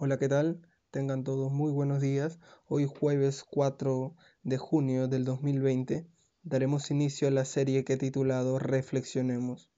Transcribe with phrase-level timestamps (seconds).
[0.00, 0.62] Hola, ¿qué tal?
[0.92, 2.38] Tengan todos muy buenos días.
[2.66, 6.06] Hoy jueves 4 de junio del 2020
[6.44, 9.72] daremos inicio a la serie que he titulado Reflexionemos.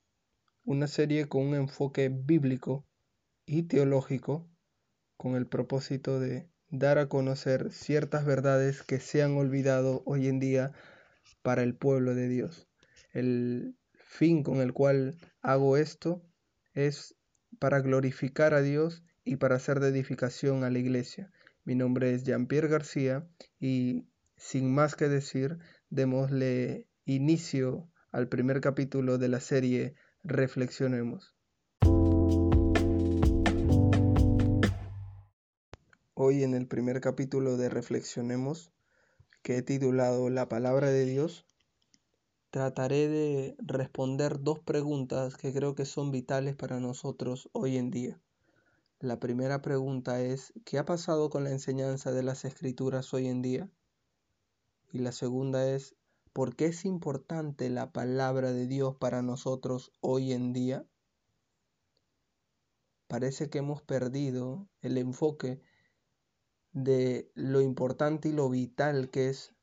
[0.62, 2.84] Una serie con un enfoque bíblico
[3.46, 4.46] y teológico
[5.16, 10.38] con el propósito de dar a conocer ciertas verdades que se han olvidado hoy en
[10.38, 10.72] día
[11.40, 12.68] para el pueblo de Dios.
[13.14, 16.22] El fin con el cual hago esto
[16.74, 17.16] es
[17.58, 21.30] para glorificar a Dios y para hacer de edificación a la iglesia.
[21.64, 23.28] Mi nombre es Jean-Pierre García
[23.60, 31.36] y sin más que decir, démosle inicio al primer capítulo de la serie Reflexionemos.
[36.14, 38.72] Hoy en el primer capítulo de Reflexionemos,
[39.42, 41.46] que he titulado La palabra de Dios,
[42.50, 48.20] trataré de responder dos preguntas que creo que son vitales para nosotros hoy en día.
[49.02, 53.40] La primera pregunta es, ¿qué ha pasado con la enseñanza de las escrituras hoy en
[53.40, 53.70] día?
[54.92, 55.96] Y la segunda es,
[56.34, 60.84] ¿por qué es importante la palabra de Dios para nosotros hoy en día?
[63.06, 65.62] Parece que hemos perdido el enfoque
[66.72, 69.54] de lo importante y lo vital que es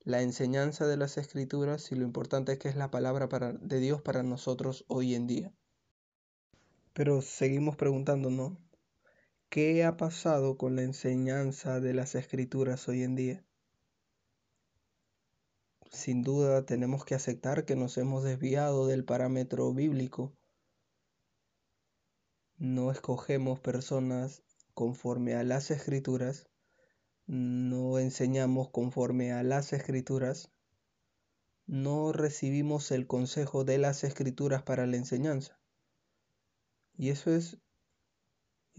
[0.00, 4.22] la enseñanza de las escrituras y lo importante que es la palabra de Dios para
[4.22, 5.52] nosotros hoy en día.
[6.94, 8.56] Pero seguimos preguntándonos,
[9.50, 13.44] ¿Qué ha pasado con la enseñanza de las escrituras hoy en día?
[15.90, 20.34] Sin duda tenemos que aceptar que nos hemos desviado del parámetro bíblico.
[22.58, 24.42] No escogemos personas
[24.74, 26.46] conforme a las escrituras,
[27.26, 30.52] no enseñamos conforme a las escrituras,
[31.66, 35.58] no recibimos el consejo de las escrituras para la enseñanza.
[36.98, 37.56] Y eso es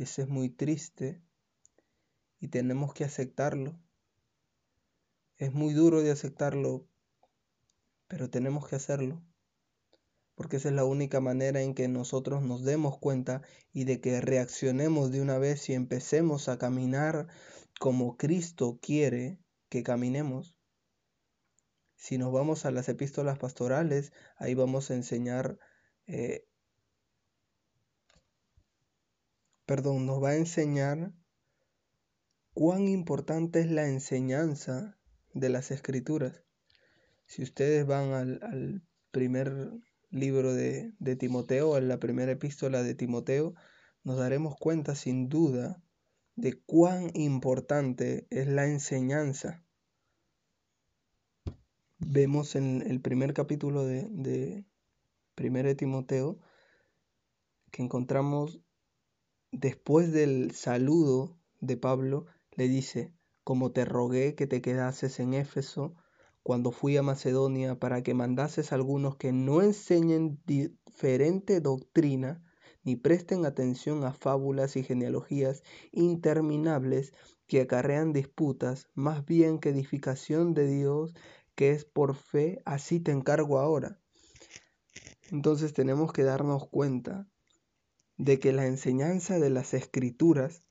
[0.03, 1.21] eso es muy triste
[2.39, 3.77] y tenemos que aceptarlo.
[5.37, 6.87] Es muy duro de aceptarlo,
[8.07, 9.21] pero tenemos que hacerlo.
[10.35, 13.41] Porque esa es la única manera en que nosotros nos demos cuenta
[13.73, 17.27] y de que reaccionemos de una vez y empecemos a caminar
[17.77, 20.55] como Cristo quiere que caminemos.
[21.97, 25.59] Si nos vamos a las epístolas pastorales, ahí vamos a enseñar
[26.07, 26.48] eh,
[29.69, 31.13] perdón, nos va a enseñar
[32.55, 34.97] cuán importante es la enseñanza
[35.35, 36.43] de las escrituras.
[37.27, 38.81] Si ustedes van al,
[39.11, 39.69] primer
[40.09, 43.53] libro de, Timoteo, a la primera epístola de Timoteo,
[44.03, 45.83] nos daremos cuenta sin duda
[46.35, 49.63] de cuán importante es la enseñanza.
[51.99, 54.65] Vemos en el primer capítulo de, de
[55.35, 56.39] de Timoteo
[57.69, 58.63] que encontramos
[59.51, 65.95] Después del saludo de Pablo, le dice, como te rogué que te quedases en Éfeso
[66.43, 72.43] cuando fui a Macedonia para que mandases a algunos que no enseñen diferente doctrina,
[72.83, 77.11] ni presten atención a fábulas y genealogías interminables
[77.47, 81.15] que acarrean disputas, más bien que edificación de Dios,
[81.55, 83.99] que es por fe, así te encargo ahora.
[85.31, 87.27] Entonces tenemos que darnos cuenta
[88.19, 90.61] de que la enseñanza de las escrituras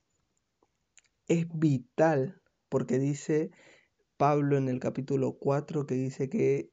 [1.27, 3.49] es vital, porque dice
[4.17, 6.71] Pablo en el capítulo 4 que dice que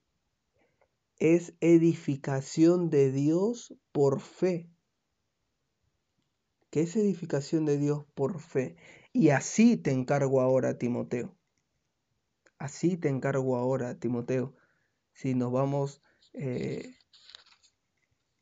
[1.19, 4.70] es edificación de Dios por fe.
[6.69, 8.76] Que es edificación de Dios por fe.
[9.15, 11.34] Y así te encargo ahora, Timoteo.
[12.59, 14.54] Así te encargo ahora, Timoteo.
[15.15, 16.03] Si nos vamos
[16.34, 16.94] eh,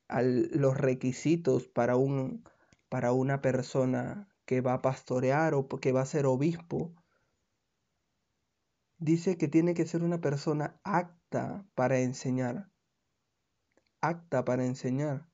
[0.09, 2.45] los requisitos para, un,
[2.89, 6.95] para una persona que va a pastorear o que va a ser obispo,
[8.99, 12.71] dice que tiene que ser una persona apta para enseñar.
[14.01, 15.29] Apta para enseñar.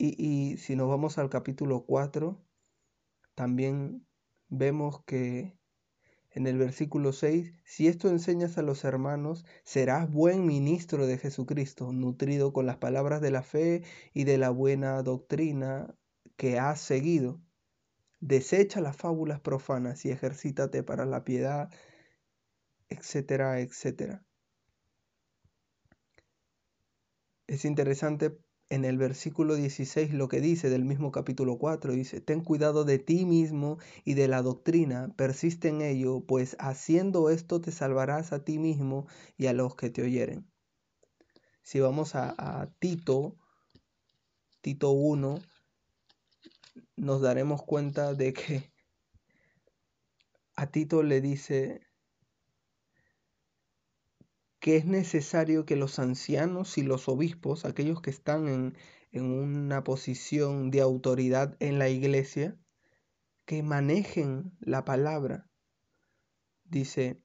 [0.00, 0.14] Y,
[0.52, 2.40] y, si nos vamos al capítulo 4,
[3.34, 4.06] también
[4.48, 5.57] vemos que
[6.38, 11.92] en el versículo 6, si esto enseñas a los hermanos, serás buen ministro de Jesucristo,
[11.92, 13.82] nutrido con las palabras de la fe
[14.14, 15.96] y de la buena doctrina
[16.36, 17.40] que has seguido.
[18.20, 21.70] Desecha las fábulas profanas y ejercítate para la piedad,
[22.88, 24.24] etcétera, etcétera.
[27.48, 28.38] Es interesante
[28.70, 32.98] en el versículo 16 lo que dice del mismo capítulo 4, dice, ten cuidado de
[32.98, 38.44] ti mismo y de la doctrina, persiste en ello, pues haciendo esto te salvarás a
[38.44, 39.06] ti mismo
[39.36, 40.46] y a los que te oyeren.
[41.62, 43.36] Si vamos a, a Tito,
[44.60, 45.38] Tito 1,
[46.96, 48.72] nos daremos cuenta de que
[50.56, 51.87] a Tito le dice
[54.60, 58.76] que es necesario que los ancianos y los obispos, aquellos que están en,
[59.12, 62.58] en una posición de autoridad en la iglesia,
[63.44, 65.48] que manejen la palabra.
[66.64, 67.22] Dice,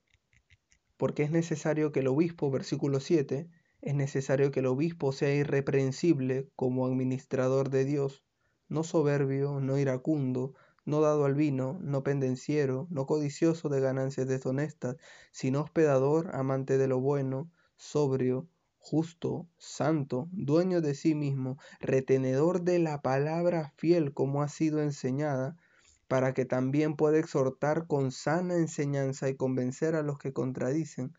[0.97, 3.50] porque es necesario que el obispo, versículo 7,
[3.81, 8.24] es necesario que el obispo sea irreprensible como administrador de Dios,
[8.69, 10.53] no soberbio, no iracundo,
[10.85, 14.97] no dado al vino, no pendenciero, no codicioso de ganancias deshonestas,
[15.31, 18.47] sino hospedador, amante de lo bueno, sobrio,
[18.80, 25.56] justo, santo, dueño de sí mismo, retenedor de la palabra fiel como ha sido enseñada,
[26.09, 31.13] para que también pueda exhortar con sana enseñanza y convencer a los que contradicen,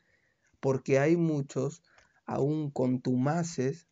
[0.60, 1.82] porque hay muchos,
[2.26, 3.88] aun contumaces,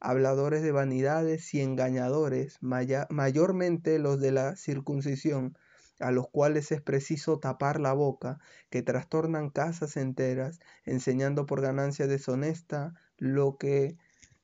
[0.00, 5.56] habladores de vanidades y engañadores, mayormente los de la circuncisión,
[5.98, 12.06] a los cuales es preciso tapar la boca, que trastornan casas enteras, enseñando por ganancia
[12.06, 13.98] deshonesta lo que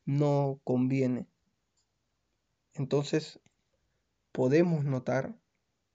[0.05, 1.27] no conviene.
[2.75, 3.41] Entonces,
[4.33, 5.35] podemos notar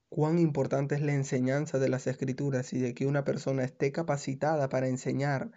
[0.08, 4.68] cuán importante es la enseñanza de las escrituras y de que una persona esté capacitada
[4.68, 5.52] para enseñar,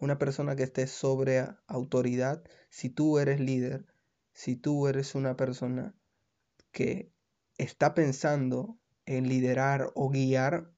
[0.00, 3.86] una persona que esté sobre autoridad, si tú eres líder,
[4.32, 5.94] si tú eres una persona
[6.72, 7.12] que
[7.58, 10.72] está pensando en liderar o guiar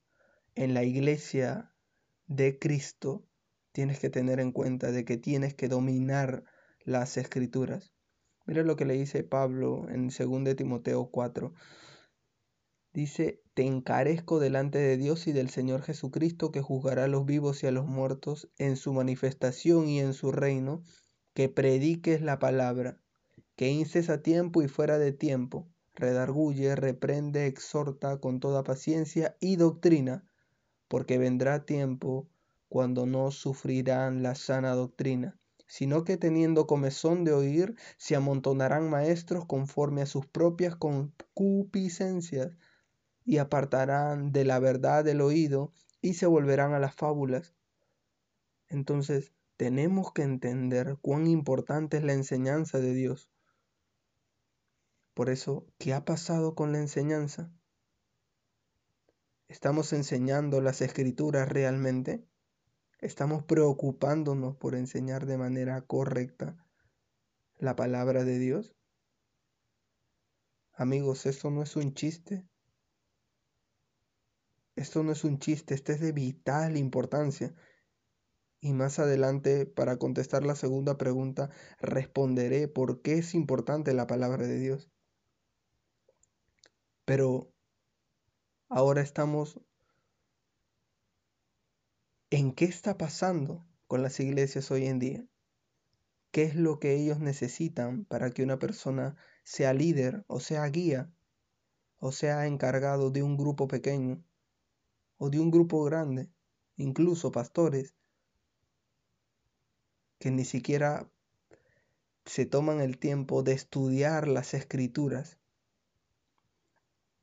[0.55, 1.73] en la iglesia
[2.27, 3.25] de Cristo,
[3.71, 6.43] tienes que tener en cuenta de que tienes que dominar
[6.83, 7.93] las escrituras.
[8.45, 11.53] Mira lo que le dice Pablo en 2 Timoteo 4.
[12.93, 17.63] Dice, te encarezco delante de Dios y del Señor Jesucristo, que juzgará a los vivos
[17.63, 20.83] y a los muertos en su manifestación y en su reino,
[21.33, 22.99] que prediques la palabra,
[23.55, 29.55] que inces a tiempo y fuera de tiempo, redarguye, reprende, exhorta con toda paciencia y
[29.55, 30.27] doctrina,
[30.87, 32.29] porque vendrá tiempo
[32.69, 39.45] cuando no sufrirán la sana doctrina, sino que teniendo comezón de oír, se amontonarán maestros
[39.47, 42.55] conforme a sus propias concupiscencias
[43.25, 45.71] y apartarán de la verdad el oído
[46.01, 47.55] y se volverán a las fábulas.
[48.67, 53.29] Entonces, tenemos que entender cuán importante es la enseñanza de Dios.
[55.13, 57.51] Por eso, ¿qué ha pasado con la enseñanza?
[59.47, 62.25] ¿Estamos enseñando las escrituras realmente?
[62.99, 66.57] ¿Estamos preocupándonos por enseñar de manera correcta
[67.57, 68.75] la palabra de Dios?
[70.73, 72.47] Amigos, esto no es un chiste.
[74.83, 77.55] Esto no es un chiste, esto es de vital importancia.
[78.59, 81.49] Y más adelante, para contestar la segunda pregunta,
[81.79, 84.91] responderé por qué es importante la palabra de Dios.
[87.05, 87.53] Pero
[88.67, 89.61] ahora estamos
[92.29, 95.25] en qué está pasando con las iglesias hoy en día.
[96.31, 99.15] ¿Qué es lo que ellos necesitan para que una persona
[99.45, 101.09] sea líder o sea guía
[101.99, 104.25] o sea encargado de un grupo pequeño?
[105.23, 106.29] O de un grupo grande,
[106.75, 107.95] incluso pastores,
[110.19, 111.09] que ni siquiera
[112.25, 115.39] se toman el tiempo de estudiar las escrituras.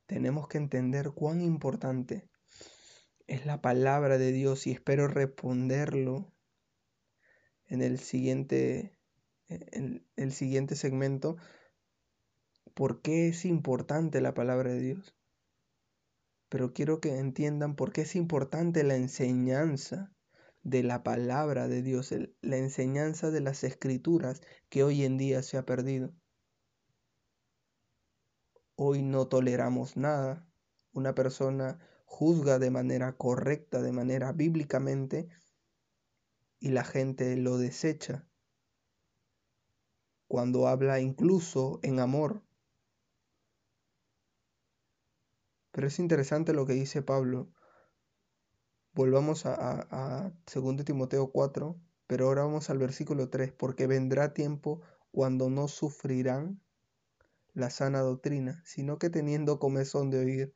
[0.06, 2.26] Tenemos que entender cuán importante
[3.26, 6.32] es la palabra de Dios y espero responderlo
[7.66, 8.98] en el siguiente,
[9.48, 11.36] en el siguiente segmento.
[12.72, 15.19] ¿Por qué es importante la palabra de Dios?
[16.50, 20.12] Pero quiero que entiendan por qué es importante la enseñanza
[20.62, 25.56] de la palabra de Dios, la enseñanza de las escrituras que hoy en día se
[25.56, 26.12] ha perdido.
[28.74, 30.44] Hoy no toleramos nada.
[30.92, 35.28] Una persona juzga de manera correcta, de manera bíblicamente,
[36.58, 38.26] y la gente lo desecha.
[40.26, 42.42] Cuando habla incluso en amor,
[45.80, 47.48] Pero es interesante lo que dice Pablo.
[48.92, 49.54] Volvamos a,
[49.90, 55.68] a, 2 Timoteo 4, pero ahora vamos al versículo 3, porque vendrá tiempo cuando no
[55.68, 56.60] sufrirán
[57.54, 60.54] la sana doctrina, sino que teniendo comezón de oír,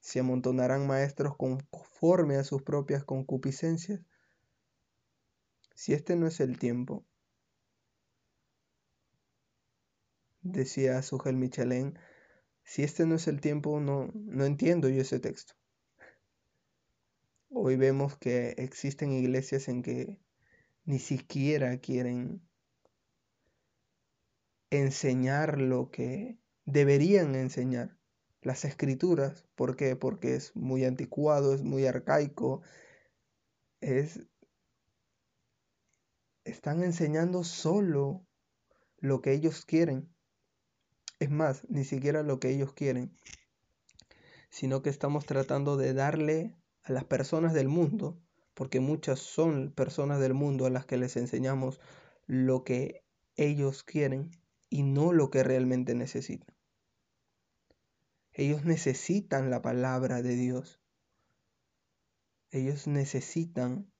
[0.00, 4.00] se amontonarán maestros conforme a sus propias concupiscencias.
[5.76, 7.06] Si este no es el tiempo,
[10.42, 11.96] decía Sugel Michelin,
[12.64, 15.54] si este no es el tiempo, no, no entiendo yo ese texto.
[17.50, 20.20] Hoy vemos que existen iglesias en que
[20.84, 22.42] ni siquiera quieren
[24.70, 27.96] enseñar lo que deberían enseñar.
[28.42, 29.46] las escrituras.
[29.54, 29.96] ¿Por qué?
[29.96, 32.62] Porque es muy anticuado, es muy arcaico,
[33.80, 34.20] es...
[36.44, 38.26] Están enseñando solo
[38.98, 40.13] lo que ellos quieren.
[41.24, 43.16] Es más, ni siquiera lo que ellos quieren,
[44.50, 48.20] sino que estamos tratando de darle a las personas del mundo,
[48.52, 51.80] porque muchas son personas del mundo a las que les enseñamos
[52.26, 54.32] lo que ellos quieren
[54.68, 56.54] y no lo que realmente necesitan.
[58.34, 60.82] Ellos necesitan la palabra de Dios.
[62.50, 63.90] Ellos necesitan,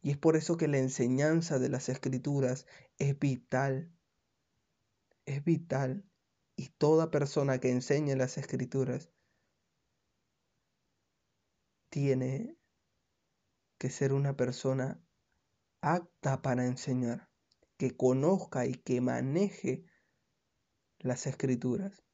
[0.00, 3.92] y es por eso que la enseñanza de las escrituras es vital.
[5.26, 6.09] Es vital.
[6.60, 9.10] Y toda persona que enseñe las escrituras
[11.88, 12.58] tiene
[13.78, 15.02] que ser una persona
[15.80, 17.30] apta para enseñar,
[17.78, 19.86] que conozca y que maneje
[20.98, 22.04] las escrituras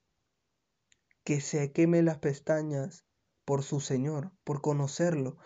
[1.25, 3.05] que se queme las pestañas
[3.45, 5.39] por su Señor, por conocerlo,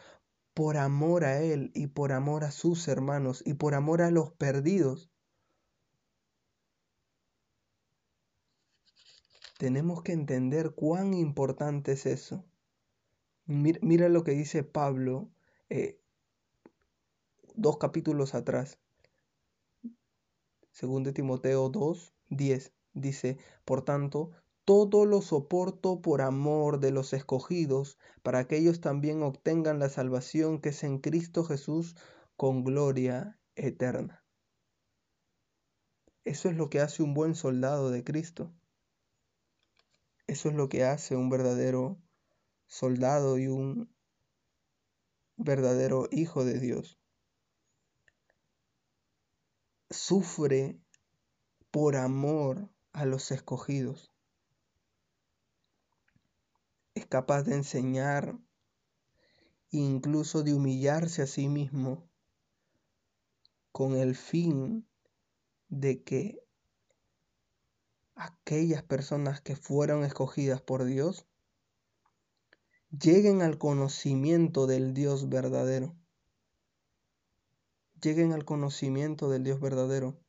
[0.53, 4.35] por amor a Él y por amor a sus hermanos y por amor a los
[4.35, 5.10] perdidos.
[9.61, 12.47] Tenemos que entender cuán importante es eso.
[13.45, 15.29] Mira, lo que dice Pablo
[15.69, 16.01] eh,
[17.57, 18.79] dos capítulos atrás.
[20.71, 22.73] Según de Timoteo 2, 10.
[22.95, 23.37] Dice,
[23.67, 24.31] por tanto,
[24.65, 30.63] todo lo soporto por amor de los escogidos, para que ellos también obtengan la salvación
[30.63, 31.97] que es en Cristo Jesús
[32.39, 34.25] con gloria eterna.
[36.25, 38.55] Eso es lo que hace un buen soldado de Cristo.
[40.31, 42.01] Eso es lo que hace un verdadero
[42.69, 43.93] soldado y un
[45.37, 47.01] verdadero hijo de Dios.
[49.91, 50.79] Sufre
[51.73, 54.13] por amor a los escogidos
[56.95, 58.39] es capaz de enseñar,
[59.73, 62.09] incluso de humillarse a sí mismo,
[63.73, 64.87] con el fin
[65.69, 66.41] de que
[68.21, 71.27] aquellas personas que fueron escogidas por Dios
[72.91, 75.97] lleguen al conocimiento del Dios verdadero.
[78.01, 80.21] Lleguen al conocimiento del Dios verdadero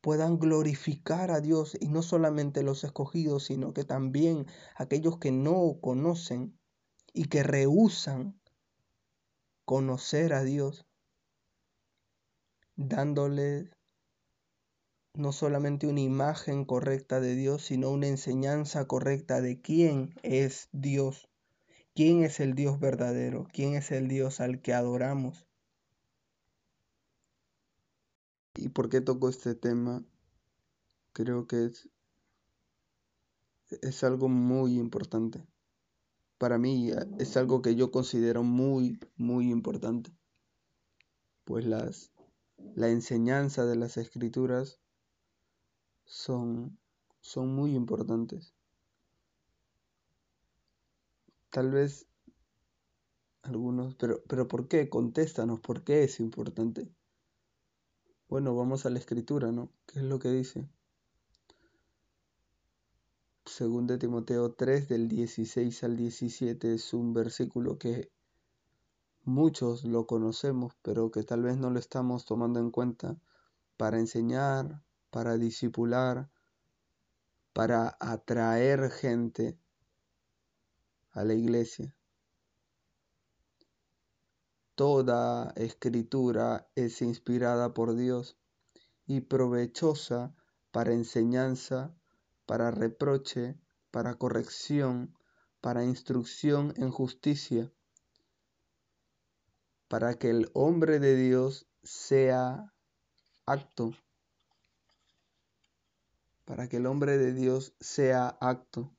[0.00, 4.46] puedan glorificar a Dios y no solamente los escogidos, sino que también
[4.76, 6.58] aquellos que no conocen
[7.12, 8.40] y que rehusan
[9.64, 10.86] conocer a Dios,
[12.76, 13.70] dándoles
[15.14, 21.28] no solamente una imagen correcta de Dios, sino una enseñanza correcta de quién es Dios,
[21.94, 25.46] quién es el Dios verdadero, quién es el Dios al que adoramos.
[28.54, 30.04] ¿Y por qué toco este tema?
[31.12, 31.88] Creo que es,
[33.82, 35.44] es algo muy importante.
[36.38, 40.12] Para mí es algo que yo considero muy, muy importante.
[41.44, 42.12] Pues las,
[42.74, 44.80] la enseñanza de las escrituras
[46.08, 46.78] son,
[47.20, 48.54] son muy importantes.
[51.50, 52.06] Tal vez
[53.42, 54.88] algunos, pero, pero ¿por qué?
[54.88, 56.90] Contéstanos, ¿por qué es importante?
[58.28, 59.70] Bueno, vamos a la escritura, ¿no?
[59.86, 60.68] ¿Qué es lo que dice?
[63.44, 68.10] Según de Timoteo 3 del 16 al 17 es un versículo que
[69.24, 73.18] muchos lo conocemos, pero que tal vez no lo estamos tomando en cuenta
[73.76, 76.30] para enseñar, para disipular,
[77.52, 79.58] para atraer gente
[81.12, 81.94] a la iglesia.
[84.74, 88.38] Toda escritura es inspirada por Dios
[89.06, 90.34] y provechosa
[90.70, 91.92] para enseñanza,
[92.46, 93.58] para reproche,
[93.90, 95.16] para corrección,
[95.60, 97.72] para instrucción en justicia,
[99.88, 102.72] para que el hombre de Dios sea
[103.46, 103.94] acto,
[106.48, 108.92] para que el hombre de Dios sea acto,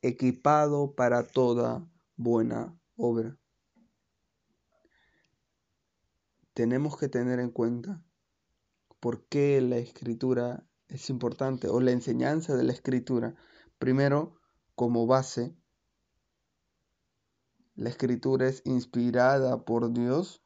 [0.00, 1.86] equipado para toda
[2.16, 3.36] buena obra.
[6.56, 8.02] tenemos que tener en cuenta
[8.98, 13.34] por qué la escritura es importante o la enseñanza de la escritura.
[13.78, 14.40] Primero,
[14.74, 15.54] como base,
[17.74, 20.42] la escritura es inspirada por Dios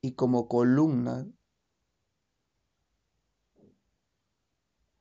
[0.00, 1.28] y como columna,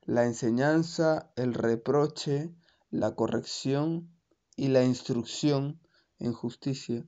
[0.05, 2.53] la enseñanza, el reproche,
[2.91, 4.15] la corrección
[4.55, 5.81] y la instrucción
[6.19, 7.05] en justicia.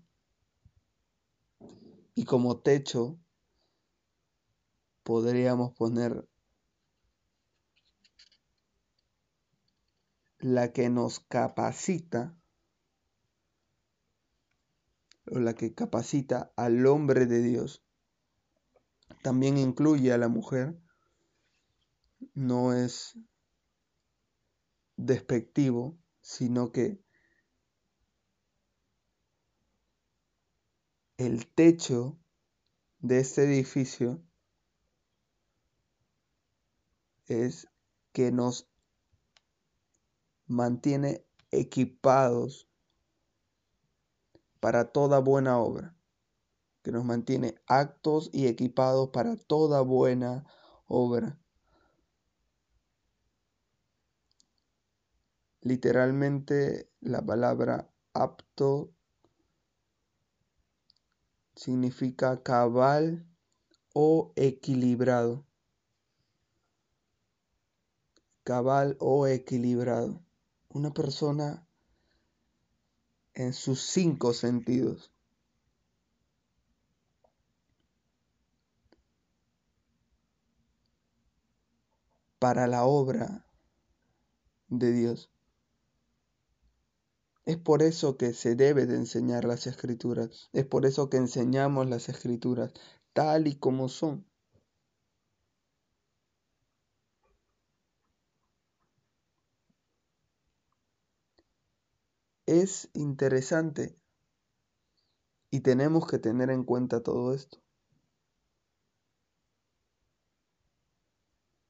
[2.15, 3.19] Y como techo
[5.03, 6.27] podríamos poner
[10.39, 12.35] la que nos capacita
[15.31, 17.83] o la que capacita al hombre de Dios,
[19.21, 20.79] también incluye a la mujer,
[22.33, 23.17] no es
[24.95, 26.99] despectivo, sino que
[31.17, 32.19] el techo
[32.99, 34.21] de este edificio
[37.27, 37.67] es
[38.11, 38.69] que nos
[40.47, 42.69] mantiene equipados
[44.59, 45.95] para toda buena obra,
[46.83, 50.45] que nos mantiene actos y equipados para toda buena
[50.87, 51.39] obra.
[55.61, 58.93] Literalmente la palabra apto
[61.55, 63.27] significa cabal
[63.93, 65.45] o equilibrado.
[68.43, 70.23] Cabal o equilibrado.
[70.69, 71.67] Una persona
[73.33, 75.11] en sus cinco sentidos.
[82.39, 83.47] Para la obra
[84.69, 85.31] de Dios.
[87.47, 90.49] Es por eso que se debe de enseñar las escrituras.
[90.53, 92.73] Es por eso que enseñamos las escrituras
[93.13, 94.25] tal y como son.
[102.45, 103.97] Es interesante
[105.49, 107.59] y tenemos que tener en cuenta todo esto.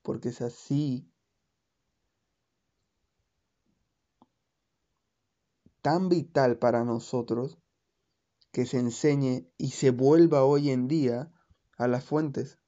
[0.01, 1.07] Porque es así
[5.87, 7.59] tan vital para nosotros
[8.51, 11.31] que se enseñe y se vuelva hoy en día
[11.77, 12.59] a las fuentes.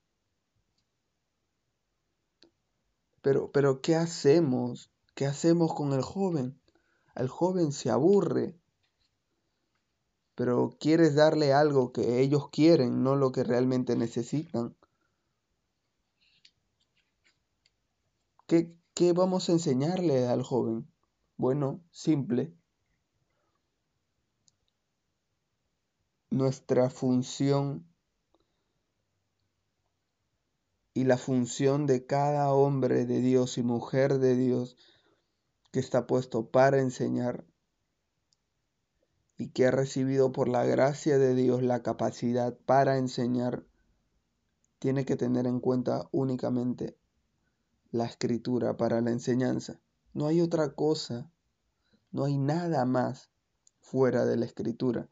[3.22, 4.94] Pero, pero, ¿qué hacemos?
[5.16, 6.62] ¿Qué hacemos con el joven?
[7.14, 8.58] El joven se aburre,
[10.34, 14.78] pero quieres darle algo que ellos quieren, no lo que realmente necesitan.
[18.48, 20.90] ¿Qué, qué vamos a enseñarle al joven?
[21.36, 22.56] Bueno, simple,
[26.30, 27.86] nuestra función
[30.94, 34.76] y la función de cada hombre de Dios y mujer de Dios
[35.72, 37.46] que está puesto para enseñar
[39.38, 43.66] y que ha recibido por la gracia de Dios la capacidad para enseñar,
[44.80, 46.98] tiene que tener en cuenta únicamente
[47.92, 49.80] la escritura para la enseñanza.
[50.14, 51.32] No hay otra cosa,
[52.12, 53.32] no hay nada más
[53.80, 55.10] fuera de la escritura.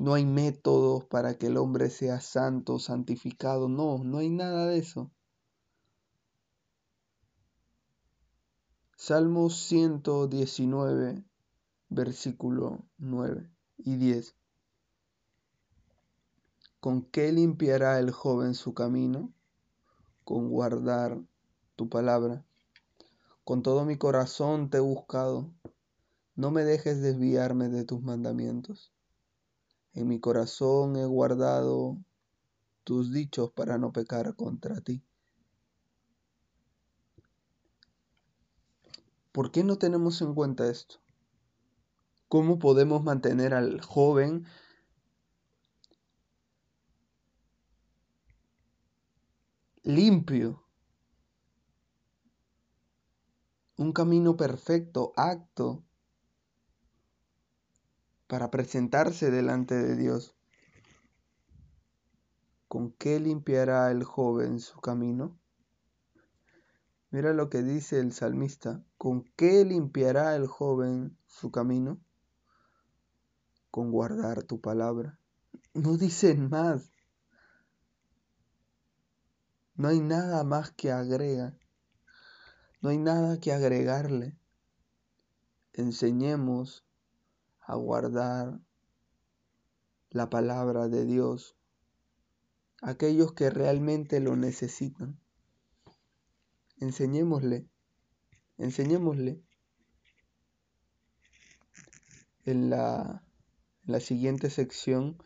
[0.00, 3.68] No hay métodos para que el hombre sea santo, santificado.
[3.68, 5.10] No, no hay nada de eso.
[8.96, 11.22] Salmos 119,
[11.90, 14.34] versículo 9 y 10.
[16.80, 19.34] ¿Con qué limpiará el joven su camino?
[20.24, 21.20] Con guardar
[21.76, 22.42] tu palabra.
[23.44, 25.52] Con todo mi corazón te he buscado.
[26.36, 28.94] No me dejes desviarme de tus mandamientos.
[29.92, 31.98] En mi corazón he guardado
[32.84, 35.02] tus dichos para no pecar contra ti.
[39.32, 40.96] ¿Por qué no tenemos en cuenta esto?
[42.28, 44.44] ¿Cómo podemos mantener al joven
[49.82, 50.64] limpio?
[53.76, 55.84] Un camino perfecto, acto,
[58.30, 60.36] para presentarse delante de Dios.
[62.68, 65.36] ¿Con qué limpiará el joven su camino?
[67.10, 68.84] Mira lo que dice el salmista.
[68.98, 72.00] ¿Con qué limpiará el joven su camino?
[73.72, 75.18] Con guardar tu palabra.
[75.74, 76.92] No dicen más.
[79.74, 81.58] No hay nada más que agrega.
[82.80, 84.38] No hay nada que agregarle.
[85.72, 86.86] Enseñemos
[87.70, 88.60] a guardar
[90.10, 91.56] la palabra de Dios,
[92.82, 95.20] aquellos que realmente lo necesitan.
[96.78, 97.68] Enseñémosle,
[98.58, 99.40] enseñémosle.
[102.44, 103.22] En la,
[103.84, 105.16] en la siguiente sección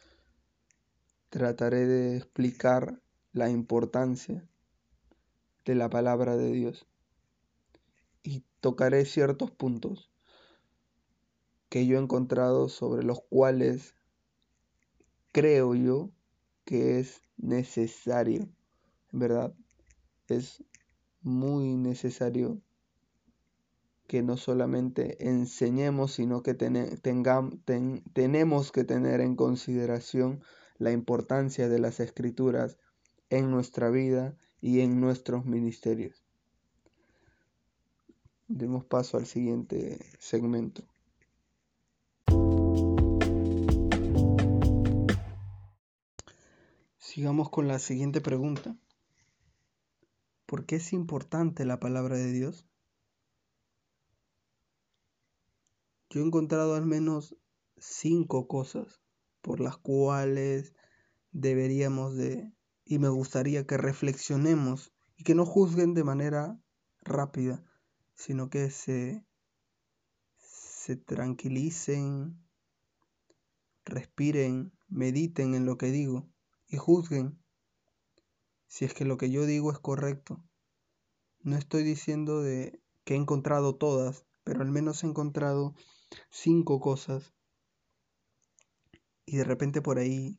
[1.31, 3.01] trataré de explicar
[3.33, 4.47] la importancia
[5.65, 6.87] de la palabra de Dios
[8.23, 10.14] y tocaré ciertos puntos
[11.75, 13.97] que yo he encontrado sobre los cuales
[15.33, 16.13] creo yo
[16.65, 18.49] que es necesario,
[19.11, 19.53] verdad,
[20.29, 20.63] es
[21.21, 22.63] muy necesario
[24.07, 30.45] que no solamente enseñemos, sino que tenemos que tener en consideración
[30.79, 32.79] la importancia de las escrituras
[33.31, 36.25] en nuestra vida y en nuestros ministerios.
[38.47, 40.94] Demos paso al siguiente segmento.
[47.15, 48.77] Sigamos con la siguiente pregunta.
[50.47, 52.67] ¿Por qué es importante la palabra de Dios?
[56.11, 57.37] Yo he encontrado al menos
[57.77, 59.01] cinco cosas
[59.43, 60.75] por las cuales
[61.31, 62.53] deberíamos de,
[62.85, 66.61] y me gustaría que reflexionemos y que no juzguen de manera
[67.03, 67.63] rápida,
[68.15, 69.25] sino que se,
[70.39, 72.45] se tranquilicen,
[73.85, 76.34] respiren, mediten en lo que digo
[76.77, 77.39] juzguen
[78.69, 80.43] si es que lo que yo digo es correcto.
[81.41, 85.75] No estoy diciendo de que he encontrado todas, pero al menos he encontrado
[86.31, 87.35] cinco cosas
[89.27, 90.39] y de repente por ahí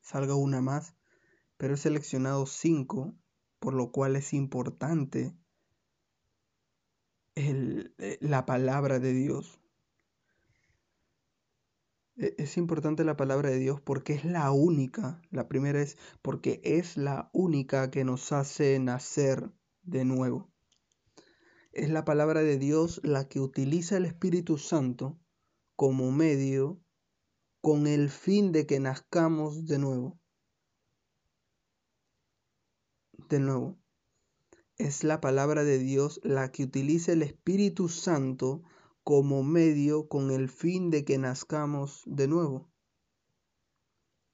[0.00, 0.94] salga una más,
[1.56, 3.14] pero he seleccionado cinco,
[3.58, 5.36] por lo cual es importante
[7.34, 9.57] eh, la palabra de Dios.
[12.18, 15.22] E, es importante la palabra de Dios porque es la única.
[15.30, 19.50] La primera es porque es la única que nos hace nacer
[19.82, 20.50] de nuevo.
[21.72, 25.18] Es la palabra de Dios la que utiliza el Espíritu Santo
[25.76, 26.80] como medio
[27.60, 30.20] con el fin de que nazcamos de nuevo.
[33.28, 33.78] De nuevo
[34.78, 38.62] es la palabra de Dios la que utiliza el Espíritu Santo
[39.08, 42.70] como medio con el fin de que nazcamos de nuevo.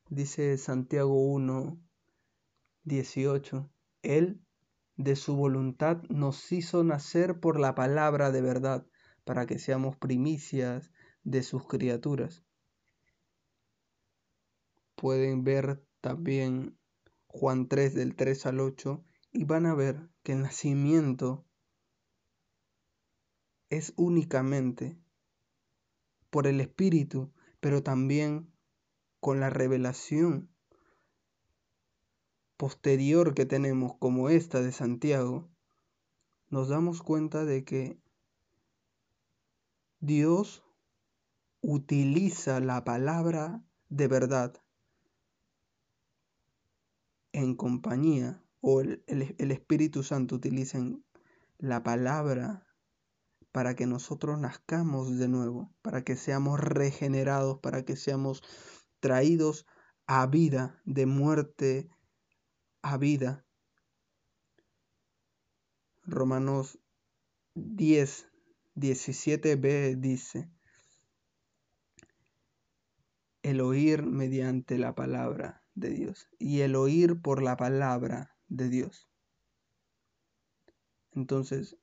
[0.09, 1.81] Dice Santiago 1,
[2.83, 3.71] 18.
[4.03, 4.43] Él,
[4.97, 8.85] de su voluntad, nos hizo nacer por la palabra de verdad,
[9.23, 10.91] para que seamos primicias
[11.23, 12.43] de sus criaturas.
[14.97, 16.77] Pueden ver también
[17.29, 21.47] Juan 3 del 3 al 8 y van a ver que el nacimiento
[23.71, 24.99] es únicamente
[26.31, 28.53] por el Espíritu, pero también
[29.21, 30.51] con la revelación
[32.57, 35.51] posterior que tenemos como esta de Santiago,
[36.49, 37.99] nos damos cuenta de que
[40.01, 40.63] Dios
[41.61, 44.63] utiliza la palabra de verdad
[47.33, 49.03] en compañía o el,
[49.39, 51.05] Espíritu Santo utilicen
[51.59, 52.64] la palabra
[53.55, 58.43] para que nosotros nazcamos de nuevo, para que seamos regenerados, para que seamos
[58.99, 59.65] traídos
[60.09, 61.89] a vida, de muerte
[62.83, 63.47] a vida.
[66.03, 66.81] Romanos
[67.55, 68.29] 10,
[68.75, 70.51] 17b dice,
[73.45, 79.09] el oír mediante la palabra de Dios y el oír por la palabra de Dios.
[81.13, 81.77] Entonces,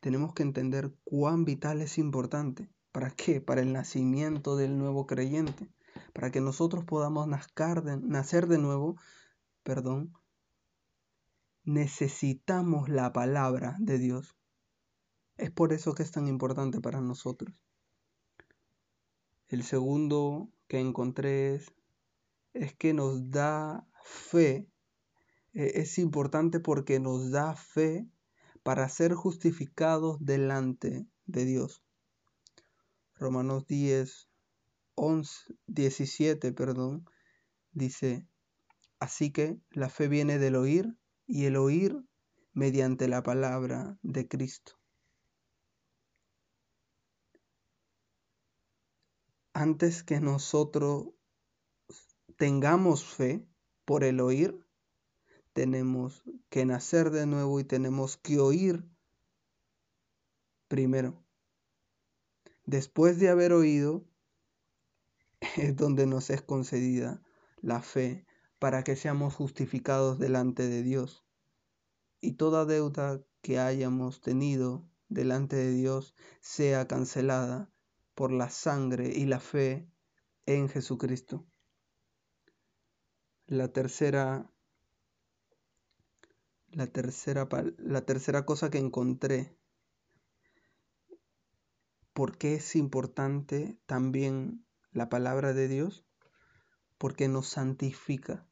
[0.00, 2.68] tenemos que entender cuán vital es importante.
[2.92, 3.40] ¿Para qué?
[3.40, 5.68] Para el nacimiento del nuevo creyente.
[6.12, 8.96] Para que nosotros podamos nacer de, nuevo,
[9.62, 10.12] perdón,
[11.64, 14.36] necesitamos la palabra de Dios.
[15.36, 17.54] Es por eso que es tan importante para nosotros.
[19.48, 21.72] El segundo que encontré es,
[22.54, 24.70] es que nos da fe
[25.52, 28.06] eh, es importante porque nos da fe
[28.62, 31.82] para ser justificados delante de Dios.
[33.14, 34.28] Romanos 10,
[34.94, 37.04] 11, 17, perdón,
[37.72, 38.26] dice,
[38.98, 40.96] así que la fe viene del oír
[41.26, 41.96] y el oír
[42.52, 44.78] mediante la palabra de Cristo.
[49.52, 51.08] Antes que nosotros
[52.36, 53.46] tengamos fe
[53.84, 54.66] por el oír,
[55.60, 58.88] tenemos que nacer de nuevo y tenemos que oír
[60.68, 61.22] primero.
[62.64, 64.08] Después de haber oído,
[65.58, 67.22] es donde nos es concedida
[67.60, 68.24] la fe
[68.58, 71.26] para que seamos justificados delante de Dios.
[72.22, 77.70] Y toda deuda que hayamos tenido delante de Dios sea cancelada
[78.14, 79.86] por la sangre y la fe
[80.46, 81.46] en Jesucristo.
[83.46, 84.49] La tercera
[86.72, 89.56] la tercera, la tercera cosa que encontré,
[92.12, 96.04] ¿por qué es importante también la palabra de Dios?
[96.98, 98.46] Porque nos santifica.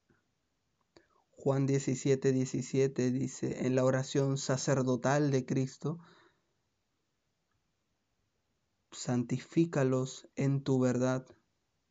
[1.30, 6.00] Juan 17, 17 dice, en la oración sacerdotal de Cristo,
[8.90, 11.26] santifícalos en tu verdad,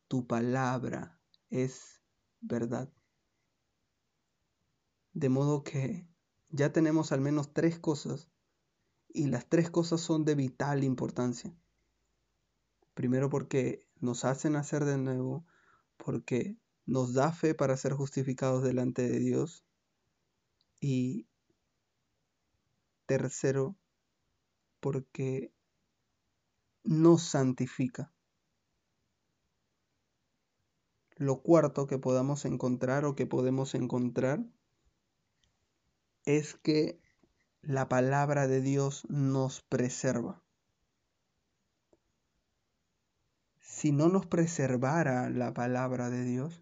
[0.10, 2.02] tu palabra es
[2.42, 2.92] verdad.
[5.14, 6.08] De modo que
[6.50, 8.30] ya tenemos al menos tres cosas
[9.10, 11.56] y las tres cosas son de vital importancia.
[12.94, 15.46] Primero porque nos hacen nacer de nuevo,
[15.98, 19.64] porque nos da fe para ser justificados delante de Dios
[20.80, 21.28] y
[23.06, 23.76] tercero
[24.80, 25.52] porque
[26.84, 28.12] nos santifica.
[31.16, 34.46] Lo cuarto que podamos encontrar o que podemos encontrar
[36.28, 37.00] es que
[37.62, 40.44] la palabra de Dios nos preserva.
[43.62, 46.62] Si no nos preservara la palabra de Dios,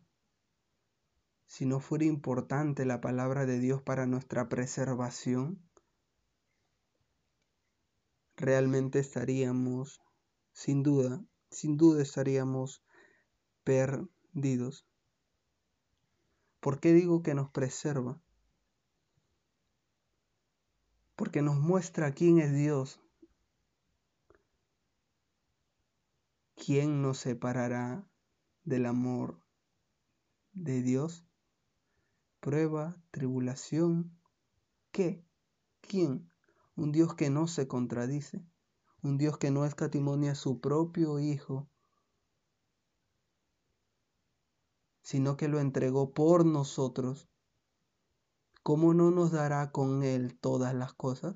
[1.47, 5.59] si no fuera importante la palabra de Dios para nuestra preservación,
[8.35, 9.99] realmente estaríamos,
[10.53, 12.83] sin duda, sin duda estaríamos
[13.63, 14.85] perdidos.
[16.59, 18.21] ¿Por qué digo que nos preserva?
[21.15, 23.01] Porque nos muestra quién es Dios.
[26.55, 28.07] ¿Quién nos separará
[28.63, 29.39] del amor
[30.53, 31.25] de Dios?
[32.39, 34.17] Prueba, tribulación,
[34.91, 35.25] ¿qué?
[35.81, 36.31] ¿Quién?
[36.75, 38.43] un Dios que no se contradice,
[39.01, 41.69] un Dios que no escatimonia a su propio Hijo,
[45.01, 47.29] sino que lo entregó por nosotros,
[48.65, 51.35] ¿cómo no nos dará con Él todas las cosas?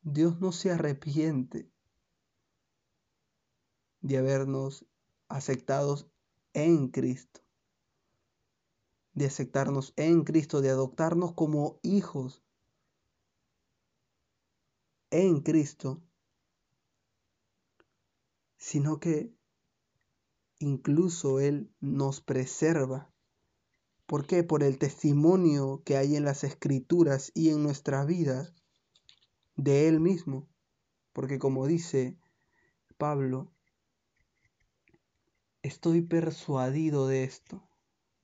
[0.00, 1.70] Dios no se arrepiente
[4.00, 4.86] de habernos
[5.28, 6.10] aceptados
[6.54, 7.42] en Cristo,
[9.12, 12.42] de aceptarnos en Cristo, de adoptarnos como hijos
[15.10, 16.02] en Cristo,
[18.56, 19.36] sino que
[20.58, 23.09] incluso Él nos preserva.
[24.10, 24.42] ¿Por qué?
[24.42, 28.52] Por el testimonio que hay en las escrituras y en nuestra vida
[29.54, 30.48] de Él mismo.
[31.12, 32.18] Porque como dice
[32.98, 33.54] Pablo,
[35.62, 37.70] estoy persuadido de esto,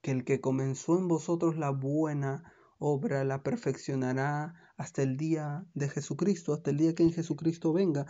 [0.02, 5.88] que el que comenzó en vosotros la buena obra la perfeccionará hasta el día de
[5.88, 8.06] Jesucristo, hasta el día que en Jesucristo venga.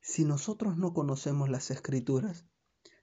[0.00, 2.50] Si nosotros no conocemos las escrituras,